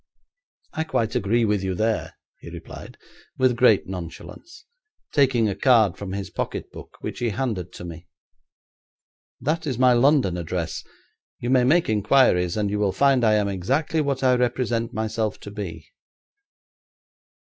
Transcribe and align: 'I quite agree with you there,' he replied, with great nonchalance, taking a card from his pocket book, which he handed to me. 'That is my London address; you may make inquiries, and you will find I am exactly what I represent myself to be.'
'I 0.73 0.85
quite 0.85 1.13
agree 1.13 1.45
with 1.45 1.63
you 1.63 1.75
there,' 1.75 2.15
he 2.39 2.49
replied, 2.49 2.97
with 3.37 3.55
great 3.55 3.85
nonchalance, 3.87 4.65
taking 5.11 5.47
a 5.47 5.53
card 5.53 5.95
from 5.95 6.13
his 6.13 6.31
pocket 6.31 6.71
book, 6.71 6.97
which 7.01 7.19
he 7.19 7.29
handed 7.29 7.71
to 7.73 7.85
me. 7.85 8.07
'That 9.41 9.67
is 9.67 9.77
my 9.77 9.93
London 9.93 10.37
address; 10.37 10.83
you 11.37 11.51
may 11.51 11.63
make 11.63 11.87
inquiries, 11.87 12.57
and 12.57 12.71
you 12.71 12.79
will 12.79 12.91
find 12.91 13.23
I 13.23 13.35
am 13.35 13.47
exactly 13.47 14.01
what 14.01 14.23
I 14.23 14.33
represent 14.33 14.91
myself 14.91 15.39
to 15.41 15.51
be.' 15.51 15.91